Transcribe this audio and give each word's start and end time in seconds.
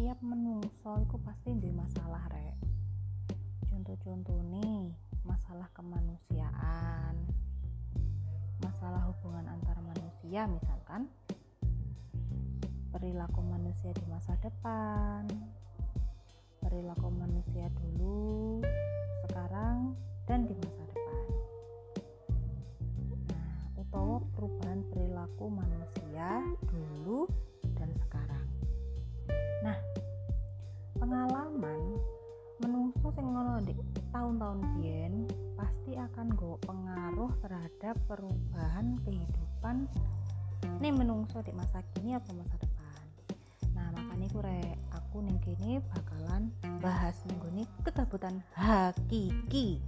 setiap 0.00 0.16
menungso 0.24 0.96
itu 0.96 1.20
pasti 1.20 1.52
duwe 1.60 1.76
masalah 1.76 2.24
rek. 2.32 2.56
Contoh-contoh 3.68 4.40
nih 4.48 4.96
masalah 5.28 5.68
kemanusiaan 5.76 7.20
masalah 8.64 9.12
hubungan 9.12 9.44
antar 9.44 9.76
manusia 9.84 10.48
misalkan 10.48 11.04
perilaku 12.96 13.44
manusia 13.44 13.92
di 13.92 14.08
masa 14.08 14.40
depan 14.40 15.28
pengalaman 31.10 31.98
menungso 32.62 33.10
sing 33.18 33.26
ngono 33.26 33.58
tahun-tahun 34.14 34.62
biyen 34.78 35.26
pasti 35.58 35.98
akan 35.98 36.30
go 36.38 36.54
pengaruh 36.62 37.34
terhadap 37.42 37.98
perubahan 38.06 38.94
kehidupan 39.02 39.90
nih 40.78 40.94
menungso 40.94 41.42
di 41.42 41.50
masa 41.50 41.82
kini 41.98 42.14
atau 42.14 42.30
masa 42.38 42.54
depan. 42.62 43.02
Nah 43.74 43.90
makanya 43.90 44.26
aku 44.30 44.38
rek 44.38 44.78
aku 44.94 45.16
ning 45.26 45.38
kene 45.42 45.82
bakalan 45.90 46.54
bahas 46.78 47.18
nih 47.26 47.66
kegabutan 47.82 48.38
hakiki 48.54 49.82